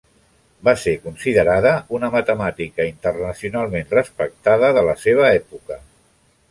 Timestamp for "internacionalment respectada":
2.93-4.75